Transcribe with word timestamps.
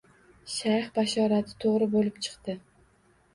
Shayx 0.53 0.87
bashorati 0.95 1.59
toʻgʻri 1.65 1.89
boʻlib 1.93 2.19
chiqdi 2.29 2.57